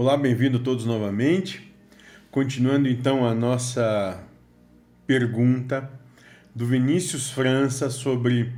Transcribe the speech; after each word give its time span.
Olá, 0.00 0.16
bem-vindo 0.16 0.60
todos 0.60 0.84
novamente. 0.84 1.74
Continuando 2.30 2.88
então 2.88 3.26
a 3.26 3.34
nossa 3.34 4.22
pergunta 5.08 5.90
do 6.54 6.64
Vinícius 6.64 7.32
França 7.32 7.90
sobre 7.90 8.52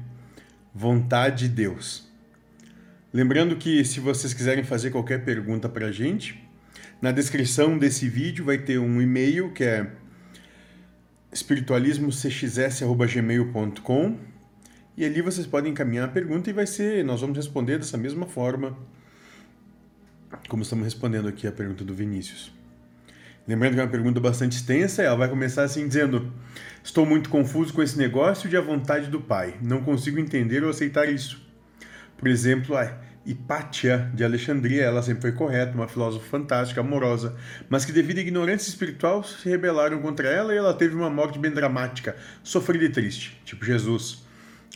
vontade 0.74 1.48
de 1.48 1.54
Deus. 1.54 2.06
Lembrando 3.10 3.56
que 3.56 3.82
se 3.86 4.00
vocês 4.00 4.34
quiserem 4.34 4.62
fazer 4.62 4.90
qualquer 4.90 5.24
pergunta 5.24 5.66
para 5.66 5.86
a 5.86 5.90
gente, 5.90 6.46
na 7.00 7.10
descrição 7.10 7.78
desse 7.78 8.06
vídeo 8.06 8.44
vai 8.44 8.58
ter 8.58 8.78
um 8.78 9.00
e-mail 9.00 9.50
que 9.50 9.64
é 9.64 9.90
espiritualismocxs@gmail.com 11.32 14.18
e 14.94 15.06
ali 15.06 15.22
vocês 15.22 15.46
podem 15.46 15.72
encaminhar 15.72 16.04
a 16.04 16.12
pergunta 16.12 16.50
e 16.50 16.52
vai 16.52 16.66
ser, 16.66 17.02
nós 17.02 17.22
vamos 17.22 17.38
responder 17.38 17.78
dessa 17.78 17.96
mesma 17.96 18.26
forma 18.26 18.76
como 20.48 20.62
estamos 20.62 20.84
respondendo 20.84 21.28
aqui 21.28 21.46
a 21.46 21.52
pergunta 21.52 21.84
do 21.84 21.94
Vinícius. 21.94 22.52
Lembrando 23.46 23.74
que 23.74 23.80
é 23.80 23.82
uma 23.82 23.90
pergunta 23.90 24.20
bastante 24.20 24.56
extensa, 24.56 25.02
ela 25.02 25.16
vai 25.16 25.28
começar 25.28 25.62
assim 25.64 25.86
dizendo: 25.88 26.32
Estou 26.84 27.04
muito 27.04 27.28
confuso 27.28 27.72
com 27.72 27.82
esse 27.82 27.98
negócio 27.98 28.48
de 28.48 28.56
a 28.56 28.60
vontade 28.60 29.08
do 29.08 29.20
Pai. 29.20 29.54
Não 29.60 29.82
consigo 29.82 30.18
entender 30.18 30.62
ou 30.62 30.70
aceitar 30.70 31.08
isso. 31.08 31.40
Por 32.16 32.28
exemplo, 32.28 32.76
a 32.76 33.00
Hipátia 33.24 34.10
de 34.14 34.24
Alexandria, 34.24 34.84
ela 34.84 35.02
sempre 35.02 35.22
foi 35.22 35.32
correta, 35.32 35.74
uma 35.74 35.88
filósofa 35.88 36.24
fantástica, 36.26 36.80
amorosa, 36.80 37.36
mas 37.68 37.84
que 37.84 37.92
devido 37.92 38.18
à 38.18 38.20
ignorância 38.20 38.68
espiritual 38.68 39.22
se 39.24 39.48
rebelaram 39.48 40.00
contra 40.00 40.28
ela 40.28 40.54
e 40.54 40.56
ela 40.56 40.72
teve 40.72 40.94
uma 40.94 41.10
morte 41.10 41.38
bem 41.38 41.50
dramática, 41.50 42.16
sofrida 42.42 42.84
e 42.84 42.88
triste, 42.88 43.40
tipo 43.44 43.64
Jesus, 43.64 44.24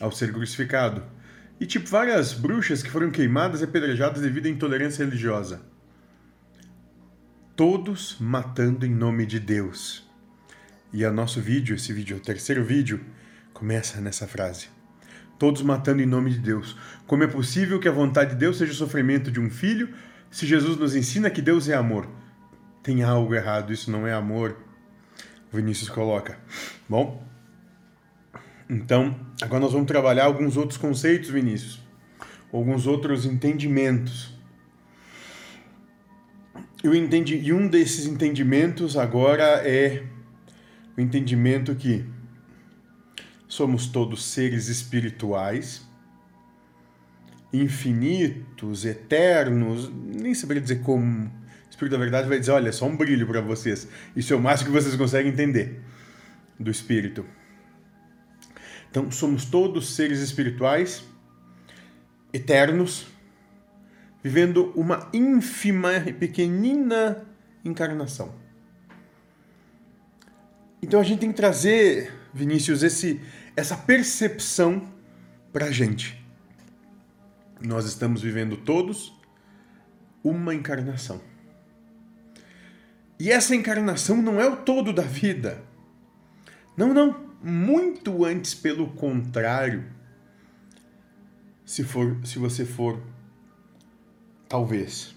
ao 0.00 0.10
ser 0.12 0.32
crucificado. 0.32 1.02
E 1.60 1.66
tipo 1.66 1.88
várias 1.88 2.32
bruxas 2.32 2.82
que 2.82 2.90
foram 2.90 3.10
queimadas 3.10 3.60
e 3.60 3.64
apedrejadas 3.64 4.22
devido 4.22 4.46
à 4.46 4.48
intolerância 4.48 5.04
religiosa. 5.04 5.62
Todos 7.56 8.16
matando 8.18 8.84
em 8.84 8.90
nome 8.90 9.24
de 9.24 9.38
Deus. 9.38 10.08
E 10.92 11.04
o 11.04 11.12
nosso 11.12 11.40
vídeo, 11.40 11.76
esse 11.76 11.92
vídeo, 11.92 12.16
o 12.16 12.20
terceiro 12.20 12.64
vídeo, 12.64 13.00
começa 13.52 14.00
nessa 14.00 14.26
frase. 14.26 14.68
Todos 15.38 15.62
matando 15.62 16.02
em 16.02 16.06
nome 16.06 16.30
de 16.30 16.38
Deus. 16.38 16.76
Como 17.06 17.22
é 17.22 17.26
possível 17.26 17.78
que 17.78 17.88
a 17.88 17.92
vontade 17.92 18.30
de 18.30 18.36
Deus 18.36 18.58
seja 18.58 18.72
o 18.72 18.76
sofrimento 18.76 19.30
de 19.30 19.40
um 19.40 19.50
filho, 19.50 19.94
se 20.30 20.46
Jesus 20.46 20.76
nos 20.76 20.94
ensina 20.94 21.30
que 21.30 21.42
Deus 21.42 21.68
é 21.68 21.74
amor? 21.74 22.08
Tem 22.82 23.02
algo 23.02 23.34
errado, 23.34 23.72
isso 23.72 23.90
não 23.90 24.06
é 24.06 24.12
amor. 24.12 24.56
Vinícius 25.52 25.88
coloca. 25.88 26.38
Bom, 26.88 27.24
então, 28.68 29.14
agora 29.42 29.60
nós 29.60 29.72
vamos 29.72 29.86
trabalhar 29.86 30.24
alguns 30.24 30.56
outros 30.56 30.78
conceitos, 30.78 31.28
Vinícius, 31.28 31.80
alguns 32.52 32.86
outros 32.86 33.26
entendimentos. 33.26 34.32
Eu 36.82 36.94
entendi, 36.94 37.36
e 37.36 37.52
um 37.52 37.66
desses 37.66 38.06
entendimentos 38.06 38.96
agora 38.96 39.66
é 39.66 40.02
o 40.96 41.00
entendimento 41.00 41.74
que 41.74 42.04
somos 43.48 43.86
todos 43.86 44.24
seres 44.24 44.68
espirituais, 44.68 45.86
infinitos, 47.52 48.84
eternos, 48.84 49.90
nem 49.92 50.34
saberia 50.34 50.62
dizer 50.62 50.80
como. 50.80 51.26
O 51.26 51.70
Espírito 51.70 51.92
da 51.92 51.98
Verdade 51.98 52.28
vai 52.28 52.38
dizer: 52.38 52.52
olha, 52.52 52.72
só 52.72 52.86
um 52.86 52.96
brilho 52.96 53.26
para 53.26 53.40
vocês. 53.40 53.88
Isso 54.14 54.32
é 54.32 54.36
o 54.36 54.40
máximo 54.40 54.70
que 54.70 54.80
vocês 54.80 54.94
conseguem 54.96 55.32
entender 55.32 55.80
do 56.58 56.70
Espírito. 56.70 57.24
Então, 58.94 59.10
somos 59.10 59.44
todos 59.44 59.96
seres 59.96 60.20
espirituais, 60.20 61.02
eternos, 62.32 63.08
vivendo 64.22 64.72
uma 64.76 65.10
ínfima 65.12 65.96
e 65.96 66.12
pequenina 66.12 67.26
encarnação. 67.64 68.32
Então, 70.80 71.00
a 71.00 71.02
gente 71.02 71.18
tem 71.18 71.30
que 71.30 71.36
trazer, 71.36 72.14
Vinícius, 72.32 72.84
esse, 72.84 73.20
essa 73.56 73.76
percepção 73.76 74.88
para 75.52 75.66
a 75.66 75.70
gente. 75.72 76.24
Nós 77.60 77.86
estamos 77.86 78.22
vivendo 78.22 78.56
todos 78.58 79.12
uma 80.22 80.54
encarnação. 80.54 81.20
E 83.18 83.32
essa 83.32 83.56
encarnação 83.56 84.22
não 84.22 84.40
é 84.40 84.48
o 84.48 84.58
todo 84.58 84.92
da 84.92 85.02
vida. 85.02 85.64
Não, 86.76 86.94
não 86.94 87.33
muito 87.44 88.24
antes, 88.24 88.54
pelo 88.54 88.92
contrário, 88.92 89.84
se 91.64 91.84
for, 91.84 92.18
se 92.26 92.38
você 92.38 92.64
for, 92.64 93.02
talvez, 94.48 95.14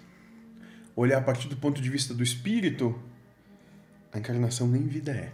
olhar 0.93 1.19
a 1.19 1.21
partir 1.21 1.47
do 1.47 1.55
ponto 1.55 1.81
de 1.81 1.89
vista 1.89 2.13
do 2.13 2.21
espírito, 2.21 3.01
a 4.11 4.19
encarnação 4.19 4.67
nem 4.67 4.85
vida 4.87 5.11
é. 5.11 5.31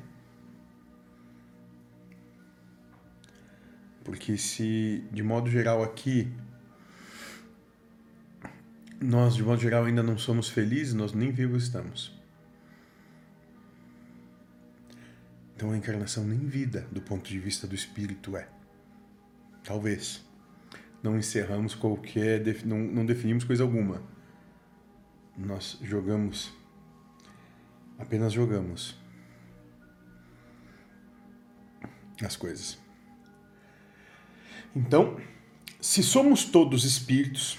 Porque 4.03 4.37
se, 4.37 5.03
de 5.11 5.23
modo 5.23 5.49
geral, 5.49 5.81
aqui, 5.81 6.31
nós, 9.01 9.33
de 9.35 9.41
modo 9.41 9.61
geral, 9.61 9.85
ainda 9.85 10.03
não 10.03 10.17
somos 10.17 10.49
felizes, 10.49 10.93
nós 10.93 11.13
nem 11.13 11.31
vivos 11.31 11.63
estamos. 11.63 12.22
Então 15.63 15.71
a 15.71 15.77
encarnação 15.77 16.25
nem 16.25 16.39
vida, 16.39 16.85
do 16.91 17.01
ponto 17.01 17.29
de 17.29 17.39
vista 17.39 17.65
do 17.65 17.73
espírito, 17.73 18.35
é. 18.35 18.49
Talvez. 19.63 20.21
Não 21.01 21.17
encerramos 21.17 21.73
qualquer. 21.73 22.43
Não, 22.65 22.77
não 22.79 23.05
definimos 23.05 23.45
coisa 23.45 23.63
alguma. 23.63 24.03
Nós 25.37 25.79
jogamos. 25.81 26.51
Apenas 27.97 28.33
jogamos 28.33 29.01
as 32.21 32.35
coisas. 32.35 32.77
Então, 34.75 35.17
se 35.79 36.03
somos 36.03 36.43
todos 36.43 36.83
espíritos, 36.83 37.57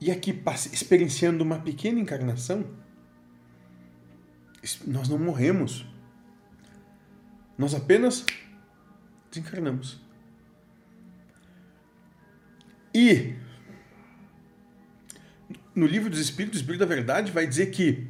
e 0.00 0.10
aqui 0.10 0.36
experienciando 0.72 1.44
uma 1.44 1.60
pequena 1.60 2.00
encarnação, 2.00 2.68
nós 4.84 5.08
não 5.08 5.20
morremos. 5.20 5.86
Nós 7.58 7.74
apenas 7.74 8.24
desencarnamos. 9.30 10.00
E 12.94 13.34
no 15.74 15.86
livro 15.86 16.08
dos 16.08 16.20
Espíritos, 16.20 16.60
o 16.60 16.62
Espírito 16.62 16.80
da 16.80 16.86
Verdade 16.86 17.32
vai 17.32 17.46
dizer 17.46 17.66
que 17.66 18.06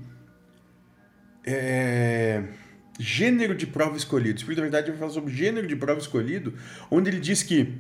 é, 1.44 2.44
gênero 2.98 3.54
de 3.54 3.66
prova 3.66 3.96
escolhido. 3.96 4.34
O 4.34 4.38
Espírito 4.38 4.56
da 4.58 4.62
Verdade 4.62 4.90
vai 4.90 4.98
falar 4.98 5.12
sobre 5.12 5.34
gênero 5.34 5.66
de 5.66 5.76
prova 5.76 5.98
escolhido, 6.00 6.54
onde 6.90 7.10
ele 7.10 7.20
diz 7.20 7.42
que 7.42 7.74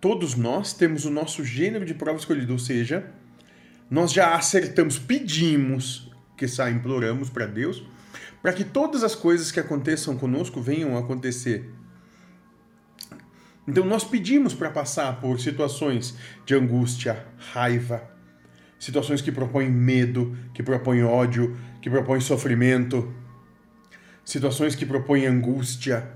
todos 0.00 0.34
nós 0.34 0.72
temos 0.72 1.04
o 1.04 1.10
nosso 1.10 1.44
gênero 1.44 1.84
de 1.84 1.94
prova 1.94 2.18
escolhido, 2.18 2.52
ou 2.52 2.58
seja, 2.58 3.04
nós 3.90 4.12
já 4.12 4.34
acertamos, 4.34 4.98
pedimos, 4.98 6.10
que 6.36 6.48
sai, 6.48 6.72
imploramos 6.72 7.28
para 7.28 7.46
Deus, 7.46 7.84
para 8.42 8.52
que 8.52 8.64
todas 8.64 9.02
as 9.02 9.14
coisas 9.14 9.50
que 9.52 9.60
aconteçam 9.60 10.16
conosco 10.16 10.60
venham 10.60 10.96
a 10.96 11.00
acontecer. 11.00 11.70
Então 13.66 13.84
nós 13.84 14.02
pedimos 14.02 14.54
para 14.54 14.70
passar 14.70 15.20
por 15.20 15.38
situações 15.38 16.16
de 16.44 16.54
angústia, 16.54 17.26
raiva, 17.52 18.10
situações 18.78 19.20
que 19.20 19.30
propõem 19.30 19.70
medo, 19.70 20.36
que 20.54 20.62
propõem 20.62 21.04
ódio, 21.04 21.56
que 21.80 21.90
propõem 21.90 22.20
sofrimento, 22.20 23.14
situações 24.24 24.74
que 24.74 24.86
propõem 24.86 25.26
angústia, 25.26 26.10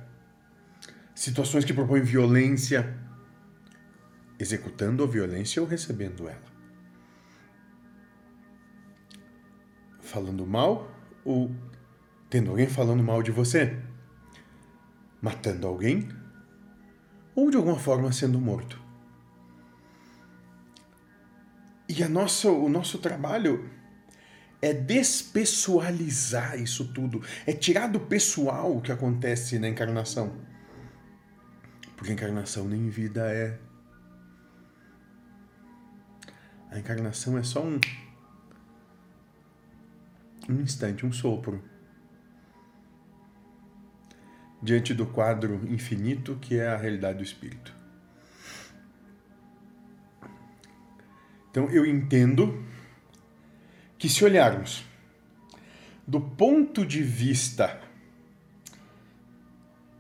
situações 1.14 1.64
que 1.64 1.72
propõem 1.72 2.02
violência, 2.02 2.96
executando 4.38 5.04
a 5.04 5.06
violência 5.06 5.62
ou 5.62 5.68
recebendo 5.68 6.28
ela. 6.28 6.54
Falando 10.00 10.46
mal 10.46 10.90
ou 11.24 11.54
tendo 12.34 12.50
alguém 12.50 12.66
falando 12.66 13.00
mal 13.00 13.22
de 13.22 13.30
você, 13.30 13.80
matando 15.22 15.68
alguém 15.68 16.08
ou 17.32 17.48
de 17.48 17.56
alguma 17.56 17.78
forma 17.78 18.10
sendo 18.10 18.40
morto. 18.40 18.82
E 21.88 22.02
a 22.02 22.08
nossa, 22.08 22.50
o 22.50 22.68
nosso 22.68 22.98
trabalho 22.98 23.70
é 24.60 24.72
despessoalizar 24.72 26.60
isso 26.60 26.92
tudo, 26.92 27.22
é 27.46 27.52
tirar 27.52 27.86
do 27.86 28.00
pessoal 28.00 28.78
o 28.78 28.80
que 28.80 28.90
acontece 28.90 29.56
na 29.60 29.68
encarnação. 29.68 30.36
Porque 31.96 32.10
a 32.10 32.14
encarnação 32.14 32.66
nem 32.66 32.90
vida 32.90 33.32
é. 33.32 33.60
A 36.72 36.80
encarnação 36.80 37.38
é 37.38 37.44
só 37.44 37.62
um 37.62 37.78
um 40.48 40.60
instante, 40.60 41.06
um 41.06 41.12
sopro 41.12 41.72
diante 44.64 44.94
do 44.94 45.04
quadro 45.04 45.60
infinito 45.68 46.38
que 46.40 46.58
é 46.58 46.68
a 46.68 46.76
realidade 46.76 47.18
do 47.18 47.24
espírito. 47.24 47.74
Então 51.50 51.68
eu 51.70 51.84
entendo 51.84 52.64
que 53.98 54.08
se 54.08 54.24
olharmos 54.24 54.82
do 56.06 56.18
ponto 56.18 56.84
de 56.84 57.02
vista 57.02 57.78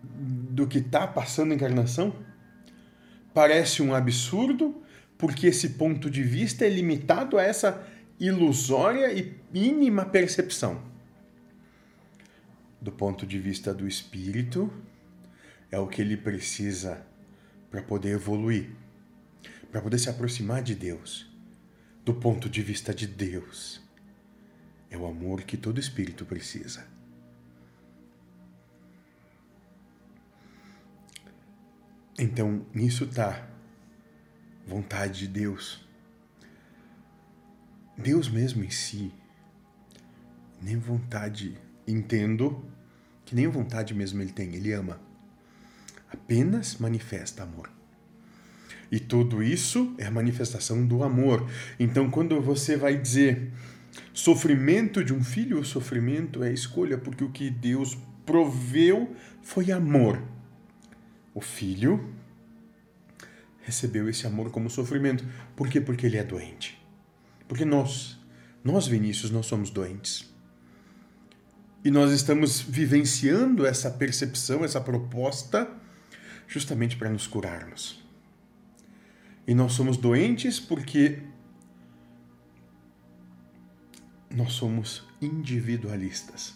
do 0.02 0.66
que 0.66 0.78
está 0.78 1.06
passando 1.06 1.52
a 1.52 1.54
encarnação, 1.54 2.14
parece 3.34 3.82
um 3.82 3.94
absurdo, 3.94 4.82
porque 5.18 5.46
esse 5.46 5.70
ponto 5.70 6.10
de 6.10 6.22
vista 6.22 6.64
é 6.64 6.70
limitado 6.70 7.38
a 7.38 7.42
essa 7.42 7.86
ilusória 8.18 9.12
e 9.12 9.34
mínima 9.52 10.06
percepção. 10.06 10.93
Do 12.84 12.92
ponto 12.92 13.26
de 13.26 13.38
vista 13.38 13.72
do 13.72 13.88
espírito, 13.88 14.70
é 15.70 15.78
o 15.78 15.86
que 15.88 16.02
ele 16.02 16.18
precisa 16.18 17.02
para 17.70 17.82
poder 17.82 18.10
evoluir, 18.10 18.76
para 19.72 19.80
poder 19.80 19.98
se 19.98 20.10
aproximar 20.10 20.62
de 20.62 20.74
Deus. 20.74 21.26
Do 22.04 22.12
ponto 22.12 22.46
de 22.46 22.60
vista 22.60 22.94
de 22.94 23.06
Deus, 23.06 23.80
é 24.90 24.98
o 24.98 25.06
amor 25.06 25.44
que 25.44 25.56
todo 25.56 25.80
espírito 25.80 26.26
precisa. 26.26 26.86
Então, 32.18 32.66
nisso 32.74 33.04
está 33.04 33.48
vontade 34.66 35.20
de 35.20 35.28
Deus. 35.28 35.88
Deus 37.96 38.28
mesmo 38.28 38.62
em 38.62 38.68
si, 38.68 39.10
nem 40.60 40.76
vontade, 40.76 41.63
entendo 41.86 42.64
que 43.24 43.34
nem 43.34 43.46
vontade 43.46 43.94
mesmo 43.94 44.20
ele 44.20 44.32
tem, 44.32 44.54
ele 44.54 44.72
ama. 44.72 45.00
Apenas 46.10 46.76
manifesta 46.78 47.42
amor. 47.42 47.70
E 48.90 49.00
tudo 49.00 49.42
isso 49.42 49.94
é 49.98 50.06
a 50.06 50.10
manifestação 50.10 50.86
do 50.86 51.02
amor. 51.02 51.48
Então, 51.80 52.10
quando 52.10 52.40
você 52.40 52.76
vai 52.76 52.96
dizer 52.96 53.50
sofrimento 54.12 55.02
de 55.02 55.12
um 55.12 55.22
filho, 55.22 55.58
o 55.58 55.64
sofrimento 55.64 56.44
é 56.44 56.52
escolha, 56.52 56.98
porque 56.98 57.24
o 57.24 57.30
que 57.30 57.50
Deus 57.50 57.96
proveu 58.24 59.14
foi 59.42 59.70
amor. 59.72 60.22
O 61.34 61.40
filho 61.40 62.12
recebeu 63.62 64.08
esse 64.08 64.26
amor 64.26 64.50
como 64.50 64.70
sofrimento. 64.70 65.24
Por 65.56 65.68
quê? 65.68 65.80
Porque 65.80 66.06
ele 66.06 66.16
é 66.16 66.24
doente. 66.24 66.80
Porque 67.48 67.64
nós, 67.64 68.18
nós 68.62 68.86
Vinícius, 68.86 69.30
nós 69.30 69.46
somos 69.46 69.70
doentes. 69.70 70.32
E 71.84 71.90
nós 71.90 72.12
estamos 72.12 72.62
vivenciando 72.62 73.66
essa 73.66 73.90
percepção, 73.90 74.64
essa 74.64 74.80
proposta, 74.80 75.68
justamente 76.48 76.96
para 76.96 77.10
nos 77.10 77.26
curarmos. 77.26 78.02
E 79.46 79.54
nós 79.54 79.74
somos 79.74 79.98
doentes 79.98 80.58
porque 80.58 81.18
nós 84.34 84.54
somos 84.54 85.06
individualistas. 85.20 86.54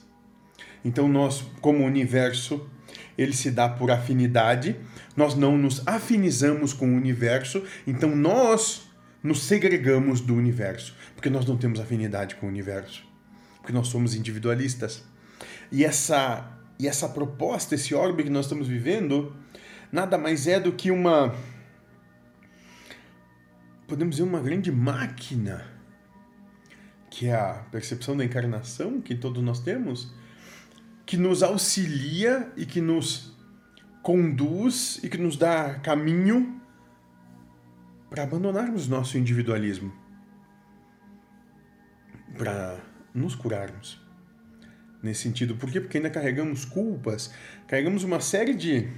Então 0.83 1.07
nós, 1.07 1.45
como 1.61 1.85
universo, 1.85 2.67
ele 3.17 3.35
se 3.35 3.51
dá 3.51 3.69
por 3.69 3.91
afinidade, 3.91 4.77
nós 5.15 5.35
não 5.35 5.59
nos 5.59 5.87
afinizamos 5.87 6.73
com 6.73 6.89
o 6.89 6.97
universo, 6.97 7.63
então 7.87 8.17
nós 8.17 8.89
nos 9.23 9.43
segregamos 9.43 10.21
do 10.21 10.35
universo, 10.35 10.97
porque 11.15 11.29
nós 11.29 11.45
não 11.45 11.57
temos 11.57 11.81
afinidade 11.81 12.37
com 12.37 12.47
o 12.47 12.49
universo, 12.49 13.05
porque 13.57 13.73
nós 13.73 13.89
somos 13.89 14.15
individualistas. 14.15 15.05
E 15.71 15.85
essa 15.85 16.55
e 16.79 16.87
essa 16.87 17.09
proposta, 17.09 17.75
esse 17.75 17.95
orbe 17.95 18.23
que 18.23 18.31
nós 18.31 18.47
estamos 18.47 18.69
vivendo, 18.69 19.35
nada 19.91 20.17
mais 20.17 20.47
é 20.47 20.61
do 20.61 20.73
que 20.73 20.91
uma 20.91 21.35
podemos 23.89 24.17
dizer 24.17 24.29
uma 24.29 24.41
grande 24.41 24.71
máquina 24.71 25.67
que 27.11 27.27
é 27.27 27.35
a 27.35 27.55
percepção 27.73 28.17
da 28.17 28.25
encarnação 28.25 29.01
que 29.01 29.15
todos 29.15 29.43
nós 29.43 29.61
temos, 29.61 30.13
que 31.05 31.17
nos 31.17 31.43
auxilia 31.43 32.53
e 32.57 32.65
que 32.67 32.81
nos 32.81 33.37
conduz 34.03 35.01
e 35.03 35.09
que 35.09 35.19
nos 35.19 35.37
dá 35.37 35.75
caminho 35.81 36.61
para 38.09 38.23
abandonarmos 38.23 38.87
nosso 38.89 39.19
individualismo, 39.19 39.93
para 42.37 42.79
nos 43.13 43.35
curarmos. 43.35 44.08
Nesse 45.03 45.23
sentido, 45.23 45.55
por 45.57 45.71
quê? 45.71 45.81
Porque 45.81 45.99
ainda 45.99 46.11
carregamos 46.11 46.65
culpas, 46.65 47.33
carregamos 47.67 48.03
uma 48.03 48.21
série 48.21 48.55
de 48.55 48.89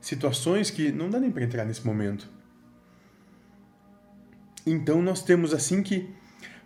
situações 0.00 0.70
que 0.70 0.90
não 0.90 1.08
dá 1.08 1.20
nem 1.20 1.30
para 1.30 1.44
entrar 1.44 1.64
nesse 1.64 1.86
momento. 1.86 2.28
Então 4.66 5.00
nós 5.00 5.22
temos 5.22 5.54
assim 5.54 5.82
que 5.82 6.08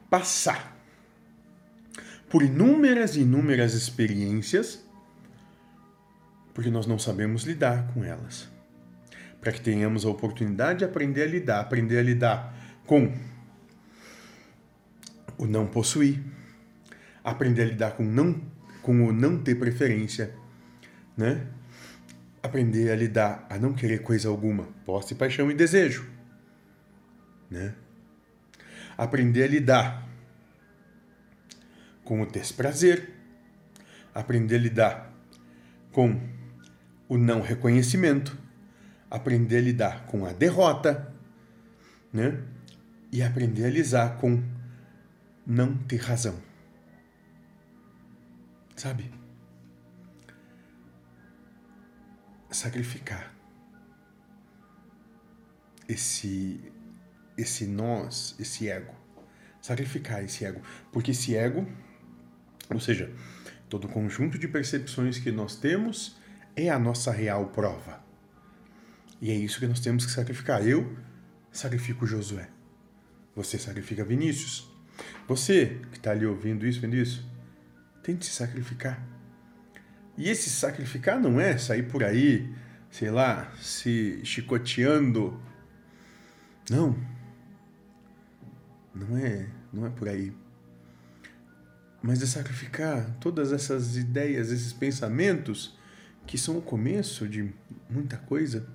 passar 0.09 0.75
por 2.29 2.43
inúmeras 2.43 3.17
e 3.17 3.21
inúmeras 3.21 3.75
experiências, 3.75 4.85
porque 6.53 6.71
nós 6.71 6.87
não 6.87 6.99
sabemos 6.99 7.45
lidar 7.45 7.93
com 7.93 8.03
elas. 8.03 8.49
Para 9.41 9.53
que 9.53 9.61
tenhamos 9.61 10.05
a 10.05 10.09
oportunidade 10.09 10.81
de 10.81 10.85
aprender 10.85 11.23
a 11.23 11.27
lidar, 11.27 11.61
aprender 11.61 11.99
a 11.99 12.03
lidar 12.03 12.55
com 12.87 13.13
o 15.37 15.47
não 15.47 15.67
possuir, 15.67 16.23
aprender 17.23 17.63
a 17.63 17.67
lidar 17.67 17.91
com, 17.93 18.05
não, 18.05 18.41
com 18.85 19.07
o 19.07 19.13
não 19.13 19.43
ter 19.43 19.55
preferência, 19.55 20.35
né? 21.17 21.47
Aprender 22.43 22.91
a 22.91 22.95
lidar 22.95 23.47
a 23.49 23.57
não 23.57 23.73
querer 23.73 24.03
coisa 24.03 24.29
alguma, 24.29 24.69
posse, 24.85 25.15
paixão 25.15 25.51
e 25.51 25.55
desejo, 25.55 26.07
né? 27.51 27.75
Aprender 28.97 29.45
a 29.45 29.47
lidar 29.47 30.09
com 32.05 32.21
o 32.21 32.27
desprazer, 32.27 33.09
aprender 34.15 34.57
a 34.57 34.59
lidar 34.59 35.13
com 35.91 36.21
o 37.09 37.17
não 37.17 37.41
reconhecimento, 37.41 38.37
aprender 39.11 39.57
a 39.57 39.63
lidar 39.63 40.07
com 40.07 40.27
a 40.27 40.33
derrota, 40.33 41.11
né? 42.13 42.39
E 43.11 43.23
aprender 43.23 43.65
a 43.65 43.71
lidar 43.71 44.19
com 44.19 44.43
não 45.47 45.75
ter 45.75 46.03
razão. 46.03 46.37
Sabe? 48.85 49.11
Sacrificar 52.51 53.35
esse 55.89 56.71
esse 57.39 57.67
nós, 57.67 58.37
esse 58.39 58.69
ego. 58.69 58.95
Sacrificar 59.63 60.23
esse 60.23 60.45
ego, 60.45 60.61
porque 60.93 61.13
esse 61.13 61.35
ego 61.35 61.67
ou 62.69 62.79
seja, 62.79 63.11
todo 63.71 63.87
o 63.87 63.89
conjunto 63.89 64.39
de 64.39 64.47
percepções 64.47 65.19
que 65.19 65.33
nós 65.33 65.57
temos 65.57 66.19
é 66.55 66.69
a 66.69 66.79
nossa 66.79 67.11
real 67.11 67.47
prova. 67.47 68.05
E 69.19 69.31
é 69.31 69.35
isso 69.35 69.61
que 69.61 69.67
nós 69.67 69.81
temos 69.81 70.05
que 70.05 70.13
sacrificar. 70.13 70.63
Eu 70.69 70.95
sacrifico 71.51 72.07
Josué. 72.07 72.51
Você 73.35 73.59
sacrifica 73.59 74.05
Vinícius. 74.05 74.71
Você 75.27 75.81
que 75.91 75.97
está 75.97 76.11
ali 76.11 76.27
ouvindo 76.27 76.67
isso, 76.67 76.83
vendo 76.83 76.97
isso, 76.97 77.27
tente 78.05 78.25
se 78.25 78.31
sacrificar. 78.31 79.05
E 80.17 80.31
esse 80.31 80.49
sacrificar 80.49 81.21
não 81.21 81.41
é 81.41 81.59
sair 81.59 81.83
por 81.83 82.05
aí, 82.05 82.55
sei 82.89 83.11
lá, 83.11 83.53
se 83.61 84.21
chicoteando. 84.23 85.41
Não. 86.71 86.97
Não 88.95 89.19
é, 89.19 89.49
não 89.73 89.85
é 89.85 89.91
por 89.91 90.09
aí 90.09 90.33
mas 92.05 92.23
é 92.23 92.27
sacrificar 92.27 93.17
todas 93.19 93.51
essas 93.51 93.97
ideias, 93.97 94.51
esses 94.51 94.75
pensamentos 94.75 95.75
que 96.27 96.37
são 96.37 96.59
o 96.59 96.61
começo 96.61 97.27
de 97.27 97.51
muita 97.89 98.19
coisa, 98.19 98.69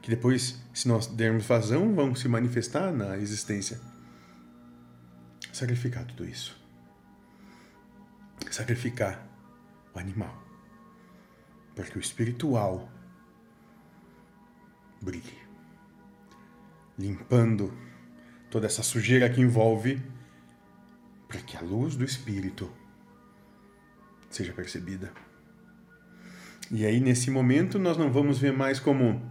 que 0.00 0.10
depois, 0.10 0.60
se 0.74 0.88
nós 0.88 1.06
dermos 1.06 1.46
vazão, 1.46 1.94
vão 1.94 2.12
se 2.12 2.26
manifestar 2.26 2.92
na 2.92 3.16
existência. 3.16 3.80
Sacrificar 5.52 6.04
tudo 6.06 6.28
isso. 6.28 6.60
Sacrificar 8.52 9.26
o 9.94 9.98
animal. 9.98 10.42
Para 11.74 11.86
que 11.86 11.96
o 11.96 12.00
espiritual 12.00 12.90
brilhe. 15.00 15.38
Limpando 16.98 17.72
toda 18.50 18.66
essa 18.66 18.82
sujeira 18.82 19.30
que 19.30 19.40
envolve 19.40 20.02
para 21.26 21.40
que 21.40 21.56
a 21.56 21.62
luz 21.62 21.96
do 21.96 22.04
Espírito 22.04 22.70
seja 24.28 24.52
percebida. 24.52 25.10
E 26.70 26.84
aí, 26.84 27.00
nesse 27.00 27.30
momento, 27.30 27.78
nós 27.78 27.96
não 27.96 28.12
vamos 28.12 28.38
ver 28.38 28.52
mais 28.52 28.78
como 28.78 29.22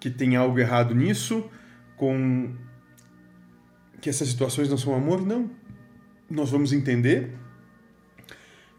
que 0.00 0.10
tem 0.10 0.34
algo 0.34 0.58
errado 0.58 0.92
nisso, 0.92 1.48
com 1.96 2.52
que 4.00 4.10
essas 4.10 4.28
situações 4.28 4.68
não 4.68 4.76
são 4.76 4.92
amor, 4.92 5.24
não. 5.24 5.48
Nós 6.28 6.50
vamos 6.50 6.72
entender 6.72 7.32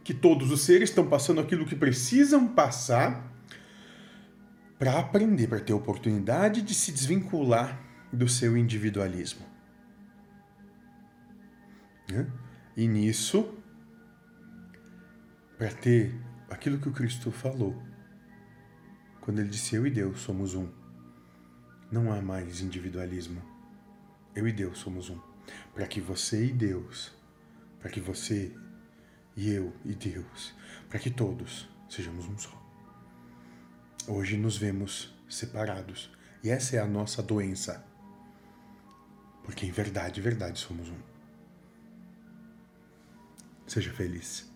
que 0.09 0.13
todos 0.15 0.49
os 0.49 0.61
seres 0.61 0.89
estão 0.89 1.07
passando 1.07 1.39
aquilo 1.39 1.67
que 1.67 1.75
precisam 1.75 2.47
passar 2.47 3.31
para 4.79 4.97
aprender, 4.97 5.47
para 5.47 5.59
ter 5.59 5.71
oportunidade 5.71 6.63
de 6.63 6.73
se 6.73 6.91
desvincular 6.91 7.79
do 8.11 8.27
seu 8.27 8.57
individualismo. 8.57 9.45
Né? 12.09 12.25
E 12.75 12.87
nisso, 12.87 13.55
para 15.59 15.69
ter 15.69 16.19
aquilo 16.49 16.79
que 16.79 16.89
o 16.89 16.91
Cristo 16.91 17.29
falou, 17.29 17.79
quando 19.21 19.41
ele 19.41 19.49
disse: 19.49 19.75
Eu 19.75 19.85
e 19.85 19.91
Deus 19.91 20.21
somos 20.21 20.55
um, 20.55 20.69
não 21.91 22.11
há 22.11 22.19
mais 22.19 22.61
individualismo. 22.61 23.43
Eu 24.35 24.47
e 24.47 24.51
Deus 24.51 24.79
somos 24.79 25.07
um. 25.07 25.19
Para 25.71 25.85
que 25.85 26.01
você 26.01 26.45
e 26.47 26.51
Deus, 26.51 27.11
para 27.79 27.91
que 27.91 27.99
você 27.99 28.51
e 29.39 29.53
eu 29.53 29.73
e 29.85 29.95
Deus, 29.95 30.53
para 30.89 30.99
que 30.99 31.09
todos 31.09 31.65
sejamos 31.89 32.27
um 32.27 32.37
só. 32.37 32.51
Hoje 34.05 34.35
nos 34.35 34.57
vemos 34.57 35.15
separados 35.29 36.11
e 36.43 36.49
essa 36.49 36.75
é 36.75 36.79
a 36.79 36.85
nossa 36.85 37.23
doença. 37.23 37.85
Porque 39.45 39.65
em 39.65 39.71
verdade, 39.71 40.19
verdade 40.19 40.59
somos 40.59 40.89
um. 40.89 40.99
Seja 43.65 43.93
feliz. 43.93 44.48